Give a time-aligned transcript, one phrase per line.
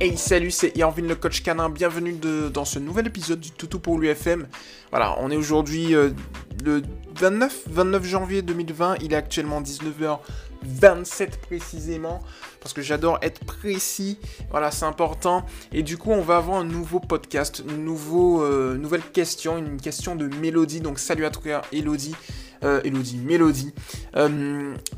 [0.00, 2.14] Hey salut, c'est Irvin le coach canin, bienvenue
[2.54, 4.46] dans ce nouvel épisode du Toutou pour l'UFM.
[4.90, 6.10] Voilà, on est aujourd'hui euh,
[6.64, 6.82] le
[7.16, 12.20] 29, 29 janvier 2020, il est actuellement 19h27 précisément,
[12.60, 14.20] parce que j'adore être précis,
[14.50, 15.44] voilà c'est important.
[15.72, 19.80] Et du coup on va avoir un nouveau podcast, une nouveau, euh, nouvelle question, une
[19.80, 22.14] question de mélodie, donc salut à toi Elodie,
[22.62, 23.74] euh, Elodie, Mélodie.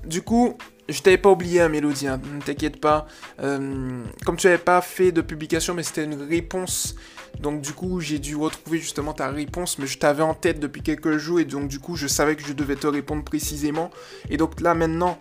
[0.04, 0.58] du coup
[0.90, 3.06] je t'avais pas oublié, hein, Mélodie, hein, ne t'inquiète pas.
[3.40, 6.96] Euh, comme tu n'avais pas fait de publication, mais c'était une réponse.
[7.38, 10.82] Donc du coup, j'ai dû retrouver justement ta réponse, mais je t'avais en tête depuis
[10.82, 13.90] quelques jours et donc du coup, je savais que je devais te répondre précisément.
[14.28, 15.18] Et donc là maintenant,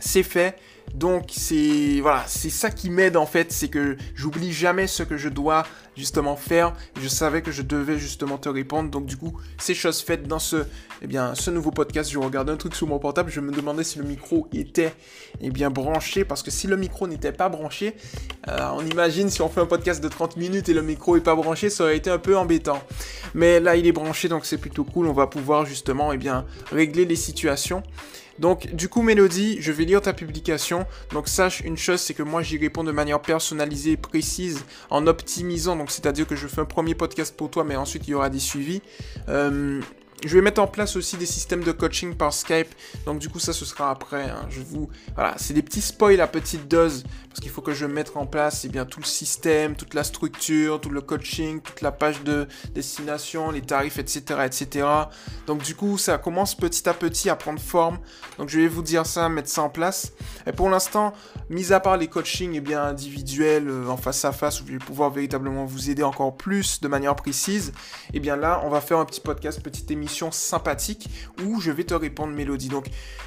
[0.00, 0.56] c'est fait.
[0.94, 5.16] Donc c'est voilà, c'est ça qui m'aide en fait, c'est que j'oublie jamais ce que
[5.16, 5.64] je dois
[5.96, 6.74] justement faire.
[7.00, 8.90] Je savais que je devais justement te répondre.
[8.90, 10.64] Donc du coup, ces choses faites dans ce
[11.02, 13.84] eh bien ce nouveau podcast, je regardais un truc sur mon portable, je me demandais
[13.84, 14.92] si le micro était
[15.40, 17.94] eh bien branché parce que si le micro n'était pas branché,
[18.48, 21.20] euh, on imagine si on fait un podcast de 30 minutes et le micro est
[21.20, 22.82] pas branché, ça aurait été un peu embêtant.
[23.34, 26.46] Mais là, il est branché donc c'est plutôt cool, on va pouvoir justement eh bien
[26.72, 27.84] régler les situations.
[28.40, 30.86] Donc, du coup, Mélodie, je vais lire ta publication.
[31.12, 35.06] Donc, sache une chose, c'est que moi, j'y réponds de manière personnalisée et précise en
[35.06, 35.76] optimisant.
[35.76, 38.30] Donc, c'est-à-dire que je fais un premier podcast pour toi, mais ensuite, il y aura
[38.30, 38.80] des suivis.
[39.28, 39.82] Euh,
[40.24, 42.68] je vais mettre en place aussi des systèmes de coaching par Skype.
[43.06, 44.28] Donc du coup ça ce sera après.
[44.30, 44.46] Hein.
[44.50, 47.86] Je vous voilà, c'est des petits spoils à petite dose parce qu'il faut que je
[47.86, 51.80] mette en place eh bien tout le système, toute la structure, tout le coaching, toute
[51.80, 54.86] la page de destination, les tarifs, etc., etc.
[55.46, 57.98] Donc du coup ça commence petit à petit à prendre forme.
[58.38, 60.12] Donc je vais vous dire ça, mettre ça en place.
[60.46, 61.12] Et pour l'instant,
[61.48, 64.72] mis à part les coachings eh bien individuels euh, en face à face où je
[64.72, 67.72] vais pouvoir véritablement vous aider encore plus de manière précise,
[68.12, 71.08] eh bien là on va faire un petit podcast, petite émission sympathique
[71.44, 72.68] où je vais te répondre Mélodie.
[72.68, 72.86] Donc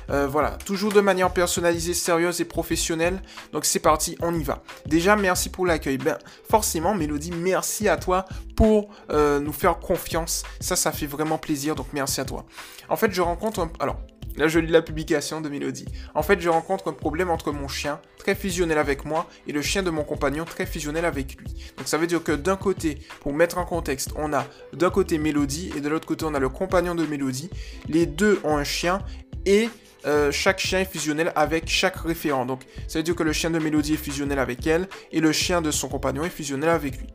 [0.10, 3.22] euh, voilà, toujours de manière personnalisée, sérieuse et professionnelle.
[3.52, 4.64] Donc c'est parti, on y va.
[4.86, 5.98] Déjà, merci pour l'accueil.
[5.98, 6.18] Ben,
[6.50, 10.44] forcément, Mélodie, merci à toi pour euh, nous faire confiance.
[10.60, 11.76] Ça, ça fait vraiment plaisir.
[11.76, 12.46] Donc merci à toi.
[12.90, 13.72] En fait, je rencontre un...
[13.80, 13.98] Alors,
[14.36, 15.86] Là, je lis la publication de Mélodie.
[16.16, 19.62] En fait, je rencontre un problème entre mon chien, très fusionnel avec moi, et le
[19.62, 21.48] chien de mon compagnon, très fusionnel avec lui.
[21.78, 25.18] Donc, ça veut dire que d'un côté, pour mettre en contexte, on a d'un côté
[25.18, 27.50] Mélodie, et de l'autre côté, on a le compagnon de Mélodie.
[27.88, 29.00] Les deux ont un chien,
[29.46, 29.70] et
[30.06, 32.46] euh, chaque chien est fusionnel avec chaque référent.
[32.46, 35.32] Donc, ça veut dire que le chien de Mélodie est fusionnel avec elle, et le
[35.32, 37.08] chien de son compagnon est fusionnel avec lui.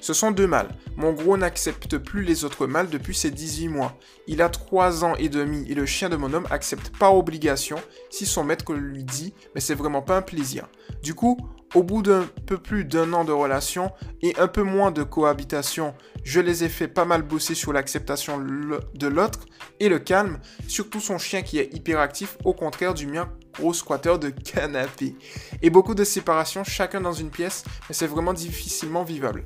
[0.00, 0.68] Ce sont deux mâles.
[0.96, 3.98] Mon gros n'accepte plus les autres mâles depuis ses 18 mois.
[4.26, 7.76] Il a 3 ans et demi et le chien de mon homme accepte par obligation
[8.10, 10.68] si son maître lui dit, mais c'est vraiment pas un plaisir.
[11.02, 11.36] Du coup,
[11.74, 13.92] au bout d'un peu plus d'un an de relation
[14.22, 18.38] et un peu moins de cohabitation, je les ai fait pas mal bosser sur l'acceptation
[18.38, 19.40] de l'autre
[19.80, 24.18] et le calme, surtout son chien qui est hyperactif, au contraire du mien gros squatter
[24.18, 25.16] de canapé.
[25.62, 29.44] Et beaucoup de séparations, chacun dans une pièce, mais c'est vraiment difficilement vivable.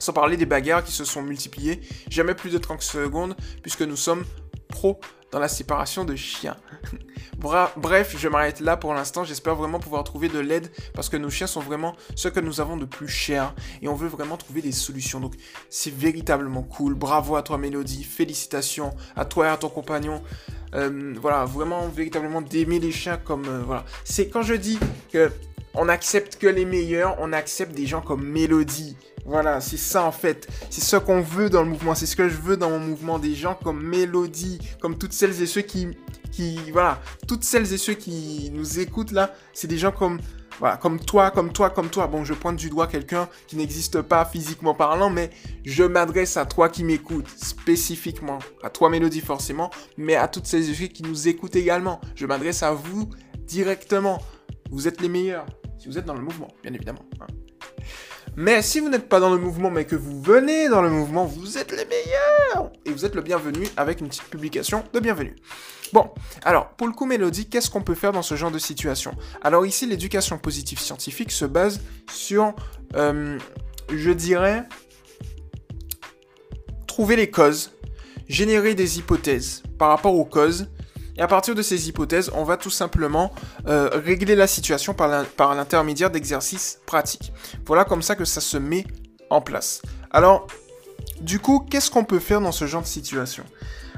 [0.00, 3.96] Sans parler des bagarres qui se sont multipliées, jamais plus de 30 secondes, puisque nous
[3.96, 4.24] sommes
[4.68, 4.98] pro
[5.30, 6.56] dans la séparation de chiens.
[7.38, 9.24] Bref, je m'arrête là pour l'instant.
[9.24, 12.60] J'espère vraiment pouvoir trouver de l'aide parce que nos chiens sont vraiment ce que nous
[12.60, 15.20] avons de plus cher et on veut vraiment trouver des solutions.
[15.20, 15.34] Donc,
[15.70, 16.94] c'est véritablement cool.
[16.94, 18.04] Bravo à toi, Mélodie.
[18.04, 20.22] Félicitations à toi et à ton compagnon.
[20.74, 23.46] Euh, voilà, vraiment, véritablement d'aimer les chiens comme.
[23.46, 23.84] Euh, voilà.
[24.04, 24.78] C'est quand je dis
[25.12, 25.30] que
[25.74, 28.96] on accepte que les meilleurs, on accepte des gens comme Mélodie.
[29.30, 30.48] Voilà, c'est ça en fait.
[30.70, 31.94] C'est ce qu'on veut dans le mouvement.
[31.94, 33.20] C'est ce que je veux dans mon mouvement.
[33.20, 35.86] Des gens comme Mélodie, comme toutes celles et ceux qui,
[36.72, 40.18] voilà, toutes celles et ceux qui nous écoutent là, c'est des gens comme,
[40.58, 42.08] voilà, comme toi, comme toi, comme toi.
[42.08, 45.30] Bon, je pointe du doigt quelqu'un qui n'existe pas physiquement parlant, mais
[45.64, 50.68] je m'adresse à toi qui m'écoutes spécifiquement, à toi Mélodie forcément, mais à toutes celles
[50.68, 52.00] et ceux qui nous écoutent également.
[52.16, 53.08] Je m'adresse à vous
[53.46, 54.20] directement.
[54.72, 55.46] Vous êtes les meilleurs
[55.78, 57.04] si vous êtes dans le mouvement, bien évidemment.
[57.20, 57.26] Hein.
[58.36, 61.24] Mais si vous n'êtes pas dans le mouvement, mais que vous venez dans le mouvement,
[61.24, 65.36] vous êtes les meilleurs Et vous êtes le bienvenu avec une petite publication de bienvenue.
[65.92, 66.10] Bon,
[66.44, 69.12] alors, pour le coup Mélodie, qu'est-ce qu'on peut faire dans ce genre de situation?
[69.42, 71.80] Alors ici, l'éducation positive scientifique se base
[72.12, 72.54] sur,
[72.94, 73.38] euh,
[73.92, 74.64] je dirais,
[76.86, 77.72] trouver les causes,
[78.28, 80.68] générer des hypothèses par rapport aux causes,
[81.20, 83.30] et à partir de ces hypothèses, on va tout simplement
[83.68, 87.34] euh, régler la situation par l'intermédiaire d'exercices pratiques.
[87.66, 88.86] Voilà comme ça que ça se met
[89.28, 89.82] en place.
[90.10, 90.46] Alors,
[91.20, 93.44] du coup, qu'est-ce qu'on peut faire dans ce genre de situation?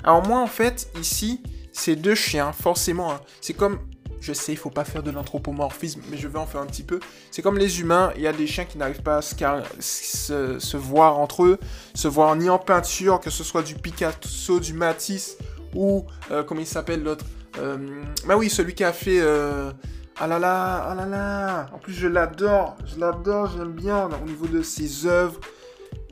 [0.02, 1.40] Alors moi, en fait, ici,
[1.72, 3.78] ces deux chiens, forcément, hein, c'est comme
[4.22, 6.84] je sais, il faut pas faire de l'anthropomorphisme, mais je vais en faire un petit
[6.84, 7.00] peu.
[7.32, 11.18] C'est comme les humains, il y a des chiens qui n'arrivent pas à se, voir
[11.18, 11.58] entre eux,
[11.94, 15.38] se voir ni en peinture, que ce soit du Picasso, du Matisse
[15.74, 17.24] ou, euh, comment il s'appelle l'autre
[17.58, 19.20] euh, Bah oui, celui qui a fait...
[19.20, 19.72] Euh,
[20.20, 21.66] Ah là là, ah là là.
[21.72, 22.76] En plus, je l'adore.
[22.84, 25.40] Je l'adore, j'aime bien au niveau de ses œuvres.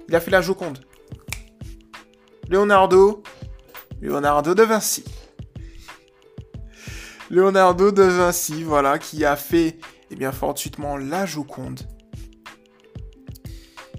[0.09, 0.79] Il a fait la Joconde.
[2.49, 3.23] Leonardo.
[4.01, 5.05] Leonardo de Vinci.
[7.31, 9.79] Leonardo de Vinci, voilà, qui a fait,
[10.11, 11.81] eh bien, fortuitement la Joconde.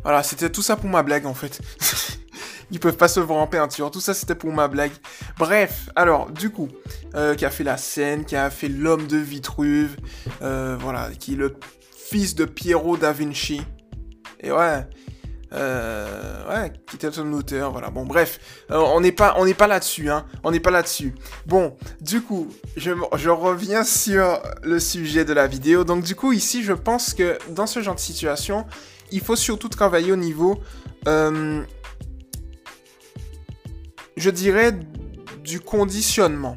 [0.04, 1.62] Voilà, c'était tout ça pour ma blague, en fait.
[2.72, 3.92] Ils peuvent pas se voir en peinture.
[3.92, 4.92] Tout ça, c'était pour ma blague.
[5.38, 6.70] Bref, alors, du coup,
[7.16, 9.98] euh, qui a fait la scène, qui a fait l'homme de Vitruve,
[10.42, 11.56] euh, voilà, qui est le
[11.96, 13.62] fils de Piero da Vinci.
[14.40, 14.88] Et ouais,
[15.54, 17.90] euh, ouais, qui était un auteur, voilà.
[17.90, 18.40] Bon, bref,
[18.70, 20.26] on n'est pas, on n'est pas là-dessus, hein.
[20.44, 21.14] On n'est pas là-dessus.
[21.46, 22.48] Bon, du coup,
[22.78, 25.84] je, reviens sur le sujet de la vidéo.
[25.84, 28.66] Donc, du coup, ici, je pense que dans ce genre de situation,
[29.12, 30.62] il faut surtout travailler au niveau
[34.22, 34.72] je dirais,
[35.44, 36.56] du conditionnement.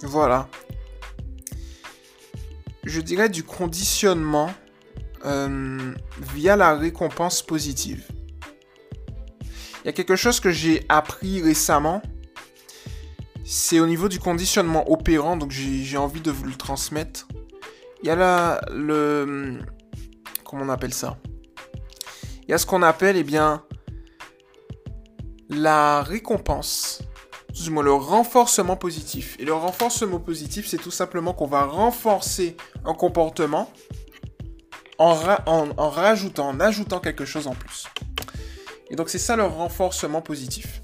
[0.00, 0.48] Voilà.
[2.84, 4.50] Je dirais du conditionnement
[5.26, 5.94] euh,
[6.34, 8.06] via la récompense positive.
[9.82, 12.00] Il y a quelque chose que j'ai appris récemment.
[13.44, 17.28] C'est au niveau du conditionnement opérant, donc j'ai envie de vous le transmettre.
[18.02, 19.58] Il y a là le...
[20.44, 21.18] Comment on appelle ça?
[22.44, 23.64] Il y a ce qu'on appelle, eh bien,
[25.52, 27.02] la récompense,
[27.68, 29.36] le renforcement positif.
[29.38, 33.70] Et le renforcement positif, c'est tout simplement qu'on va renforcer un comportement
[34.98, 35.14] en,
[35.46, 37.86] en, rajoutant, en ajoutant quelque chose en plus.
[38.90, 40.82] Et donc c'est ça le renforcement positif.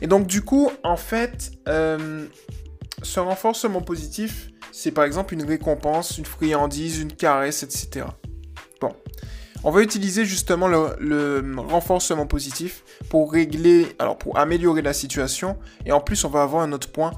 [0.00, 2.26] Et donc du coup, en fait, euh,
[3.02, 8.06] ce renforcement positif, c'est par exemple une récompense, une friandise, une caresse, etc.
[9.64, 15.56] On va utiliser justement le, renforcement positif pour régler, alors pour améliorer la situation.
[15.84, 17.12] Et en plus, on va avoir un autre point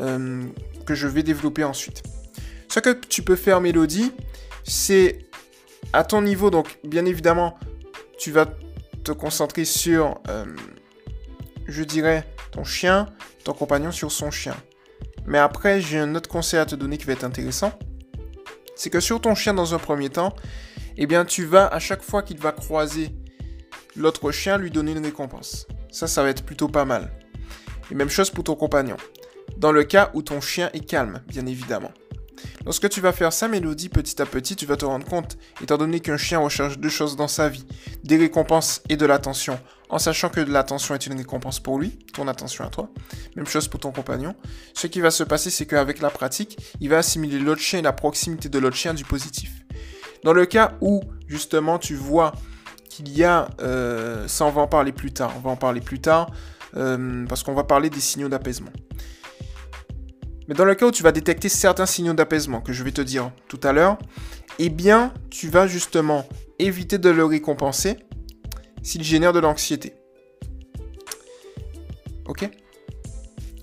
[0.00, 0.44] euh,
[0.86, 2.02] que je vais développer ensuite.
[2.68, 4.12] Ce que tu peux faire, Mélodie,
[4.64, 5.18] c'est
[5.92, 6.50] à ton niveau.
[6.50, 7.58] Donc, bien évidemment,
[8.18, 8.46] tu vas
[9.04, 10.44] te concentrer sur, euh,
[11.66, 13.06] je dirais, ton chien,
[13.44, 14.54] ton compagnon sur son chien.
[15.26, 17.72] Mais après, j'ai un autre conseil à te donner qui va être intéressant.
[18.76, 20.34] C'est que sur ton chien, dans un premier temps,
[20.98, 23.14] eh bien tu vas à chaque fois qu'il va croiser
[23.96, 25.66] l'autre chien lui donner une récompense.
[25.90, 27.10] Ça, ça va être plutôt pas mal.
[27.90, 28.96] Et même chose pour ton compagnon.
[29.56, 31.92] Dans le cas où ton chien est calme, bien évidemment.
[32.64, 35.78] Lorsque tu vas faire ça, Mélodie, petit à petit, tu vas te rendre compte, étant
[35.78, 37.64] donné qu'un chien recherche deux choses dans sa vie,
[38.04, 39.58] des récompenses et de l'attention,
[39.88, 42.90] en sachant que l'attention est une récompense pour lui, ton attention à toi.
[43.36, 44.34] Même chose pour ton compagnon.
[44.74, 47.82] Ce qui va se passer, c'est qu'avec la pratique, il va assimiler l'autre chien et
[47.82, 49.50] la proximité de l'autre chien du positif.
[50.24, 52.32] Dans le cas où, justement, tu vois
[52.88, 53.48] qu'il y a...
[53.60, 55.32] Euh, ça, on va en parler plus tard.
[55.36, 56.30] On va en parler plus tard,
[56.76, 58.72] euh, parce qu'on va parler des signaux d'apaisement.
[60.48, 63.02] Mais dans le cas où tu vas détecter certains signaux d'apaisement, que je vais te
[63.02, 63.98] dire tout à l'heure,
[64.58, 66.26] eh bien, tu vas justement
[66.58, 67.98] éviter de le récompenser
[68.82, 69.94] s'il génère de l'anxiété.
[72.26, 72.48] Ok?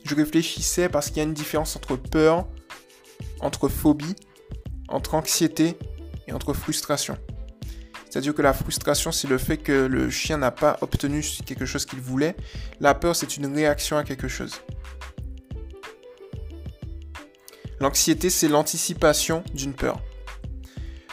[0.06, 2.48] Je réfléchissais parce qu'il y a une différence entre peur,
[3.40, 4.16] entre phobie,
[4.88, 5.78] entre anxiété
[6.28, 7.18] et entre frustration.
[8.10, 11.86] C'est-à-dire que la frustration, c'est le fait que le chien n'a pas obtenu quelque chose
[11.86, 12.36] qu'il voulait.
[12.80, 14.62] La peur, c'est une réaction à quelque chose.
[17.82, 20.02] L'anxiété, c'est l'anticipation d'une peur.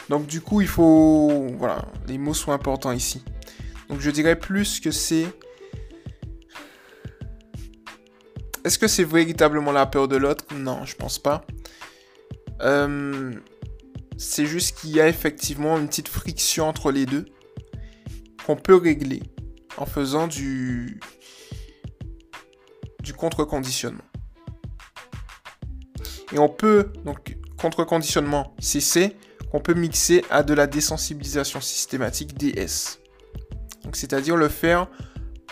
[0.07, 1.47] Donc du coup, il faut...
[1.57, 3.23] Voilà, les mots sont importants ici.
[3.89, 5.25] Donc je dirais plus que c'est...
[8.63, 10.45] Est-ce que c'est véritablement la peur de l'autre?
[10.55, 11.45] Non, je pense pas.
[12.61, 13.33] Euh,
[14.17, 17.25] c'est juste qu'il y a effectivement une petite friction entre les deux
[18.45, 19.23] qu'on peut régler
[19.77, 20.99] en faisant du,
[23.17, 24.03] contre-conditionnement.
[26.31, 29.15] Et on peut, donc, contre-conditionnement CC,
[29.51, 32.99] qu'on peut mixer à de la désensibilisation systématique DS.
[33.93, 34.87] C'est-à-dire le faire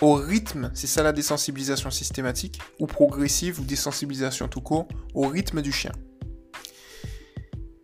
[0.02, 5.62] au rythme, c'est ça la désensibilisation systématique, ou progressive, ou désensibilisation tout court, au rythme
[5.62, 5.92] du chien.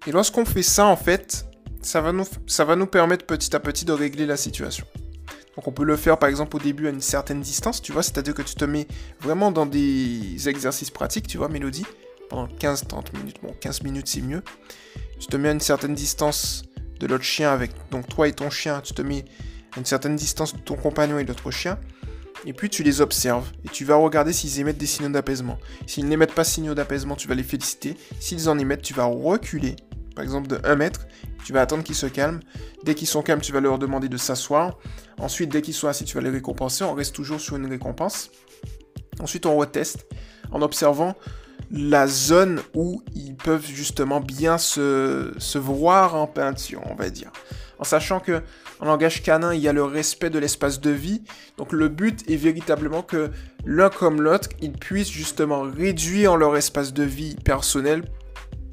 [0.08, 1.46] Et lorsqu'on fait ça, en fait,
[1.82, 4.86] ça va, nous, ça va nous permettre petit à petit de régler la situation.
[5.58, 8.04] Donc on peut le faire par exemple au début à une certaine distance, tu vois,
[8.04, 8.88] c'est-à-dire que tu te mets
[9.20, 11.86] vraiment dans des exercices pratiques, tu vois, Mélodie,
[12.30, 14.44] pendant 15-30 minutes, bon 15 minutes c'est mieux.
[15.20, 16.64] Tu te mets à une certaine distance
[17.02, 19.26] de l'autre chien avec, donc toi et ton chien, tu te mets
[19.76, 21.78] à une certaine distance de ton compagnon et de l'autre chien,
[22.46, 25.58] et puis tu les observes, et tu vas regarder s'ils émettent des signaux d'apaisement.
[25.86, 27.98] S'ils n'émettent pas de signaux d'apaisement, tu vas les féliciter.
[28.22, 29.76] S'ils en émettent, tu vas reculer
[30.18, 31.02] par exemple de 1 mètre,
[31.46, 32.40] tu vas attendre qu'ils se calment.
[32.84, 34.80] Dès qu'ils sont calmes, tu vas leur demander de s'asseoir.
[35.20, 36.84] Ensuite, dès qu'ils sont assis, tu vas les récompenser.
[36.84, 38.32] On reste toujours sur une récompense.
[39.20, 40.08] Ensuite, on reteste
[40.52, 41.16] en observant
[41.70, 47.32] la zone où ils peuvent justement bien se, voir en peinture, on va dire.
[47.78, 48.42] En sachant que
[48.80, 51.22] en langage canin, il y a le respect de l'espace de vie.
[51.58, 53.30] Donc le but est véritablement que
[53.68, 58.04] l'un comme l'autre, ils puissent justement réduire leur espace de vie personnel.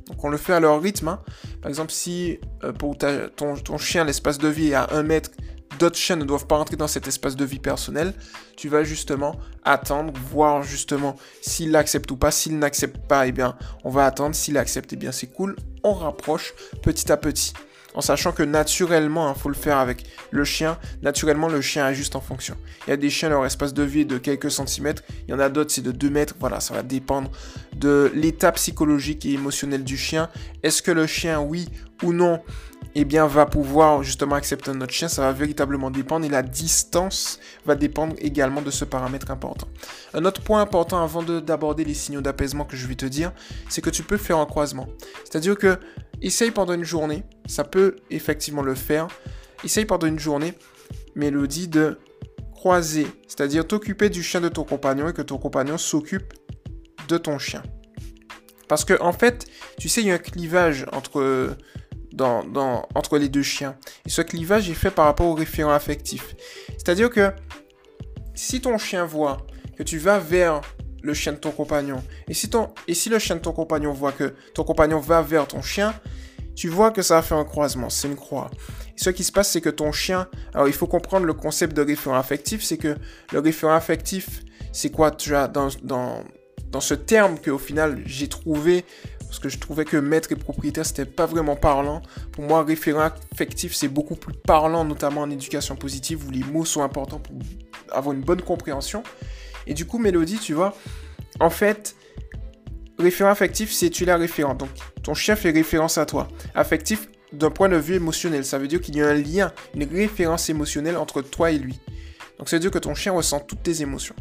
[0.09, 1.09] Donc on le fait à leur rythme.
[1.09, 1.21] Hein.
[1.63, 5.31] Par exemple, si euh, pour ton, ton, chien, l'espace de vie est à 1 mètre,
[5.79, 8.15] d'autres chiens ne doivent pas rentrer dans cet espace de vie personnel,
[8.57, 12.31] tu vas justement attendre, voir justement s'il l'accepte ou pas.
[12.31, 14.35] S'il n'accepte pas, eh bien, on va attendre.
[14.35, 15.57] S'il accepte, eh bien, c'est cool.
[15.83, 17.53] On rapproche petit à petit
[17.95, 21.85] en sachant que naturellement, il hein, faut le faire avec le chien, naturellement le chien
[21.85, 22.57] ajuste en fonction.
[22.87, 25.35] Il y a des chiens, leur espace de vie est de quelques centimètres, il y
[25.35, 27.31] en a d'autres, c'est de 2 mètres, voilà, ça va dépendre
[27.77, 30.29] de l'état psychologique et émotionnel du chien.
[30.63, 31.69] Est-ce que le chien, oui
[32.03, 32.43] ou non,
[32.95, 37.41] eh bien, va pouvoir justement accepter notre chien, ça va véritablement dépendre et la distance
[37.67, 39.67] va dépendre également de ce paramètre important.
[40.13, 43.33] Un autre point important avant d'aborder les signaux d'apaisement que je vais te dire,
[43.69, 44.87] c'est que tu peux faire un croisement.
[45.25, 45.79] C'est-à-dire que
[46.23, 49.09] essaye pendant une journée, ça peut effectivement le faire,
[49.65, 50.55] essaye pendant une journée,
[51.17, 51.99] Mélodie, de
[52.53, 56.33] croiser, c'est-à-dire t'occuper du chien de ton compagnon et que ton compagnon s'occupe
[57.09, 57.63] de ton chien.
[58.69, 59.47] Parce que en fait,
[59.79, 61.57] tu sais, il y a un clivage entre
[62.15, 63.77] dans, entre les deux chiens.
[64.07, 66.35] Et ce clivage est fait par rapport au référent affectif.
[66.69, 67.33] C'est-à-dire que
[68.35, 69.39] si ton chien voit
[69.77, 70.61] que tu vas vers
[71.03, 73.93] le chien de ton compagnon, et si, ton, et si le chien de ton compagnon
[73.93, 75.95] voit que ton compagnon va vers ton chien,
[76.55, 78.49] tu vois que ça va faire un croisement, c'est une croix.
[78.97, 81.77] Et ce qui se passe, c'est que ton chien, alors il faut comprendre le concept
[81.77, 82.97] de référent affectif, c'est que
[83.33, 84.43] le référent affectif,
[84.73, 85.11] c'est quoi?
[85.11, 86.23] Tu dans, dans,
[86.71, 88.85] dans ce terme qu'au final j'ai trouvé
[89.35, 92.03] parce que je trouvais que maître et propriétaire, c'était pas vraiment parlant.
[92.31, 96.65] Pour moi, référent affectif, c'est beaucoup plus parlant, notamment en éducation positive, où les mots
[96.65, 97.35] sont importants pour
[97.91, 99.03] avoir une bonne compréhension.
[99.67, 100.77] Et du coup, Mélodie, tu vois,
[101.41, 101.97] en fait,
[102.97, 104.55] référent affectif, c'est tu la référent.
[104.55, 104.69] Donc,
[105.03, 106.29] ton chien fait référence à toi.
[106.55, 109.83] Affectif, d'un point de vue émotionnel, ça veut dire qu'il y a un lien, une
[109.83, 111.81] référence émotionnelle entre toi et lui.
[112.39, 114.15] Donc, ça veut dire que ton chien ressent toutes tes émotions.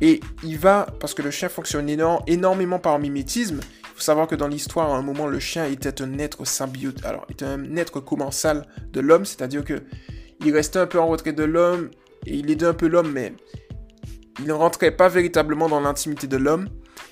[0.00, 1.90] Et il va, parce que le chien fonctionne
[2.26, 3.60] énormément par mimétisme,
[4.00, 7.04] faut savoir que dans l'histoire, à un moment, le chien était un être symbiote.
[7.04, 9.82] Alors, était un être commensal de l'homme, c'est-à-dire que
[10.42, 11.90] il restait un peu en retrait de l'homme
[12.26, 13.34] et il aidait un peu l'homme, mais
[14.38, 16.70] il ne rentrait pas véritablement dans l'intimité de l'homme.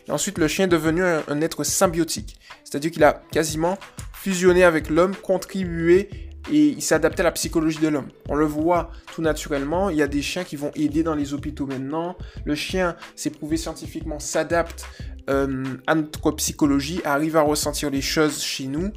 [0.08, 3.76] Ensuite, le chien est devenu un, être symbiotique, c'est-à-dire qu'il a quasiment
[4.14, 8.08] fusionné avec l'homme, contribué et il s'adaptait à la psychologie de l'homme.
[8.28, 11.34] On le voit tout naturellement, il y a des chiens qui vont aider dans les
[11.34, 12.16] hôpitaux maintenant.
[12.44, 14.86] Le chien, c'est prouvé scientifiquement, s'adapte
[15.28, 18.92] euh, à notre psychologie, arrive à ressentir les choses chez nous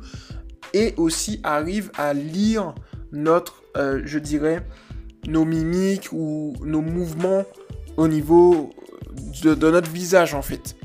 [0.73, 2.73] et aussi arrive à lire
[3.11, 4.65] notre, euh, je dirais,
[5.27, 7.43] nos mimiques ou nos mouvements
[7.97, 8.71] au niveau
[9.43, 10.75] de, notre visage en fait.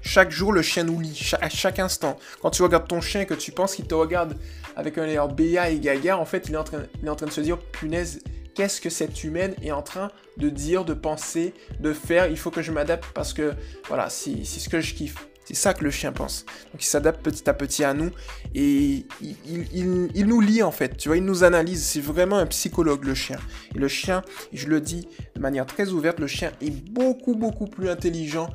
[0.00, 2.16] Chaque jour, le chien nous lit, à chaque instant.
[2.40, 4.38] Quand tu regardes ton chien que tu penses qu'il te regarde
[4.76, 7.16] avec un air béat et gaga, en fait, il est en train, il est en
[7.16, 8.20] train de se dire, punaise,
[8.54, 12.28] qu'est-ce que cette humaine est en train de dire, de penser, de faire?
[12.28, 13.54] Il faut que je m'adapte parce que,
[13.88, 15.26] voilà, c'est ce que je kiffe.
[15.46, 16.44] C'est ça que le chien pense.
[16.72, 18.10] Donc il s'adapte petit à petit à nous
[18.52, 19.06] et
[19.44, 21.84] il, nous lit en fait, tu vois, il nous analyse.
[21.84, 23.38] C'est vraiment un psychologue le chien.
[23.76, 25.06] Et le chien, je le dis
[25.36, 28.50] de manière très ouverte, le chien est beaucoup beaucoup plus intelligent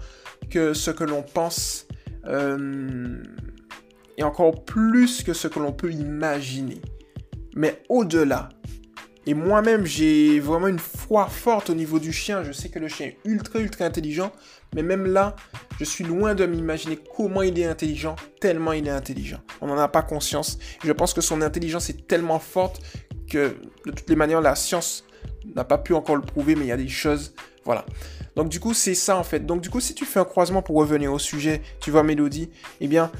[0.49, 1.87] que ce que l'on pense
[2.25, 3.23] euh,
[4.17, 6.81] et encore plus que ce que l'on peut imaginer.
[7.55, 8.49] Mais au-delà,
[9.27, 12.43] et moi-même, j'ai vraiment une foi forte au niveau du chien.
[12.43, 14.31] Je sais que le chien est ultra, ultra intelligent.
[14.73, 15.35] Mais même là,
[15.79, 19.39] je suis loin de m'imaginer comment il est intelligent, tellement il est intelligent.
[19.59, 20.57] On n'en a pas conscience.
[20.83, 22.81] Je pense que son intelligence est tellement forte
[23.29, 25.03] que, de toutes les manières, la science
[25.55, 27.35] n'a pas pu encore le prouver, mais il y a des choses.
[27.63, 27.85] Voilà.
[28.35, 29.45] Donc, du coup, c'est ça en fait.
[29.45, 32.49] Donc, du coup, si tu fais un croisement pour revenir au sujet, tu vois, Mélodie,
[32.79, 33.11] eh bien,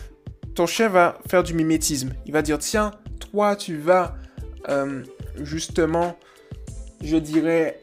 [0.55, 2.13] ton chien va faire du mimétisme.
[2.25, 4.15] Il va dire Tiens, toi, tu vas.
[4.69, 5.03] Euh,
[5.41, 6.17] justement,
[7.01, 7.79] je dirais,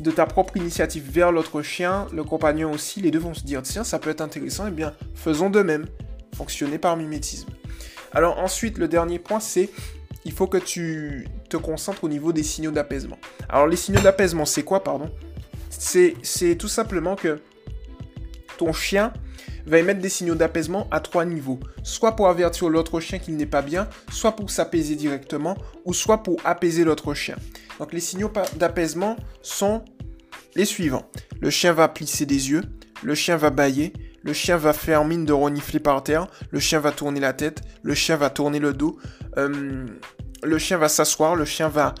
[0.00, 3.62] de ta propre initiative vers l'autre chien, le compagnon aussi, les deux vont se dire,
[3.62, 5.86] tiens, ça peut être intéressant, et eh bien, faisons de même.
[6.36, 7.48] Fonctionner par mimétisme.
[8.12, 9.70] Alors ensuite, le dernier point, c'est
[10.26, 13.18] il faut que tu te concentres au niveau des signaux d'apaisement.
[13.48, 15.10] Alors les signaux d'apaisement, c'est quoi, pardon?
[15.70, 17.40] C'est tout simplement que
[18.58, 19.12] ton chien
[19.66, 21.60] va émettre des signaux d'apaisement à trois niveaux.
[21.82, 26.22] Soit pour avertir l'autre chien qu'il n'est pas bien, soit pour s'apaiser directement, ou soit
[26.22, 27.36] pour apaiser l'autre chien.
[27.78, 29.84] Donc les signaux d'apaisement sont
[30.54, 31.10] les suivants.
[31.40, 32.62] Le chien va plisser des yeux,
[33.02, 33.92] le chien va bailler,
[34.22, 37.60] le chien va faire mine de renifler par terre, le chien va tourner la tête,
[37.82, 38.98] le chien va tourner le dos,
[39.36, 39.86] euh,
[40.42, 41.94] le chien va s'asseoir, le chien va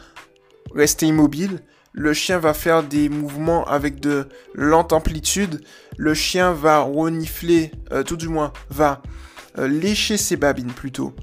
[0.74, 1.60] rester immobile,
[1.96, 5.62] le chien va faire des mouvements avec de lente amplitude,
[5.96, 9.02] le chien va renifler, euh, tout du moins va
[9.58, 11.14] euh, lécher ses babines plutôt,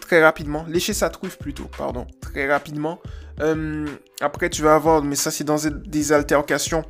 [0.00, 3.00] très rapidement, lécher sa truffe plutôt, pardon, très rapidement.
[3.40, 3.86] Euh,
[4.20, 6.84] après, tu vas avoir, mais ça c'est dans des altercations,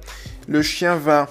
[0.48, 1.28] le chien va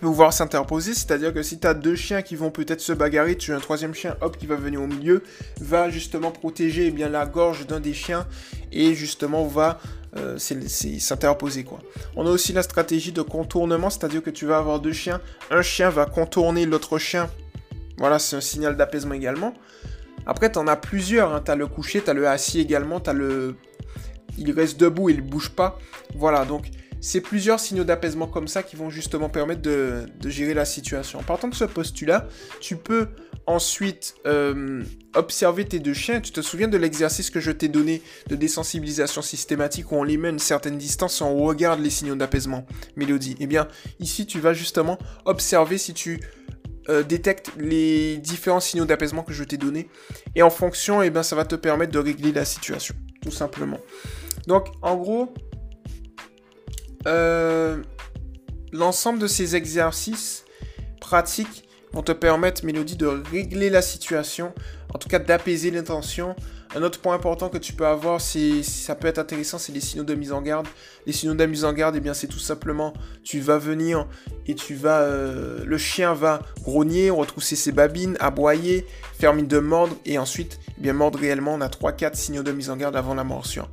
[0.00, 3.52] pouvoir s'interposer, c'est-à-dire que si tu as deux chiens qui vont peut-être se bagarrer, tu
[3.52, 5.22] as un troisième chien, hop, qui va venir au milieu,
[5.60, 8.26] va justement protéger eh bien, la gorge d'un des chiens
[8.72, 9.78] et justement va
[10.16, 11.78] euh, s'interposer quoi.
[12.16, 15.62] On a aussi la stratégie de contournement, c'est-à-dire que tu vas avoir deux chiens, un
[15.62, 17.28] chien va contourner l'autre chien.
[17.98, 19.54] Voilà, c'est un signal d'apaisement également.
[20.26, 21.34] Après, tu en as plusieurs.
[21.34, 21.42] Hein.
[21.44, 23.56] Tu as le coucher, tu as le assis également, tu le...
[24.38, 25.78] Il reste debout, il ne bouge pas.
[26.14, 30.64] Voilà, donc c'est plusieurs signaux d'apaisement comme ça qui vont justement permettre de, gérer la
[30.64, 31.22] situation.
[31.22, 32.28] Partant de ce postulat,
[32.60, 33.08] tu peux
[33.46, 34.82] ensuite euh,
[35.14, 36.20] observer tes deux chiens.
[36.20, 40.16] Tu te souviens de l'exercice que je t'ai donné de désensibilisation systématique où on les
[40.16, 42.66] met à une certaine distance et on regarde les signaux d'apaisement,
[42.96, 43.36] mélodie.
[43.40, 43.66] Eh bien,
[43.98, 46.20] ici, tu vas justement observer si tu
[46.88, 49.88] euh, détectes les différents signaux d'apaisement que je t'ai donnés.
[50.34, 53.78] Et en fonction, eh bien, ça va te permettre de régler la situation, tout simplement.
[54.46, 55.32] Donc, en gros,
[57.06, 57.82] euh,
[58.72, 60.44] l'ensemble de ces exercices
[61.00, 64.52] pratiques vont te permettre, Mélodie, de régler la situation,
[64.94, 66.36] en tout cas d'apaiser l'intention.
[66.76, 69.80] Un autre point important que tu peux avoir, c'est ça peut être intéressant, c'est les
[69.80, 70.68] signaux de mise en garde.
[71.04, 72.92] Les signaux de mise en garde, eh bien c'est tout simplement,
[73.24, 74.06] tu vas venir
[74.46, 78.86] et tu vas, euh, le chien va grogner, retrousser ses babines, aboyer,
[79.18, 81.54] faire mine de mordre et ensuite, eh bien mordre réellement.
[81.54, 83.68] On a 3-4 signaux de mise en garde avant la morsure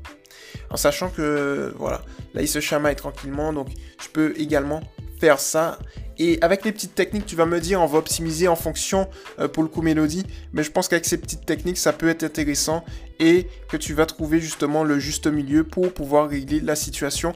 [0.69, 2.01] en sachant que voilà,
[2.33, 3.67] là il se chamaille tranquillement, donc
[4.01, 4.81] je peux également
[5.19, 5.79] faire ça.
[6.19, 9.07] Et avec les petites techniques, tu vas me dire, on va optimiser en fonction
[9.39, 12.23] euh, pour le coup mélodie, mais je pense qu'avec ces petites techniques, ça peut être
[12.23, 12.83] intéressant
[13.19, 17.33] et que tu vas trouver justement le juste milieu pour pouvoir régler la situation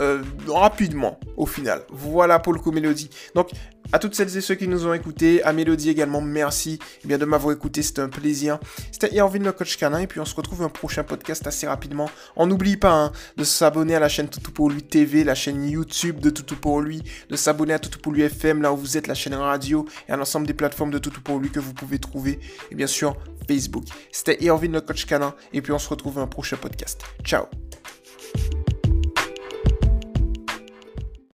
[0.00, 1.82] euh, rapidement au final.
[1.90, 3.10] Voilà pour le coup Mélodie.
[3.34, 3.50] Donc
[3.92, 7.18] à toutes celles et ceux qui nous ont écoutés, à Mélodie également, merci eh bien,
[7.18, 8.58] de m'avoir écouté, c'était un plaisir.
[8.90, 12.10] C'était Irvine le coach canin et puis on se retrouve un prochain podcast assez rapidement.
[12.34, 15.68] On n'oublie pas hein, de s'abonner à la chaîne Toutou pour lui TV, la chaîne
[15.68, 18.96] YouTube de Toutou pour lui, de s'abonner à Toutou pour lui FM là où vous
[18.96, 21.74] êtes, la chaîne radio et à l'ensemble des plateformes de Toutou pour lui que vous
[21.74, 22.40] pouvez trouver
[22.70, 23.16] et bien sûr
[23.46, 23.84] Facebook.
[24.10, 27.02] C'était Irvine le coach canin et puis on se retrouve un prochain podcast.
[27.22, 27.44] Ciao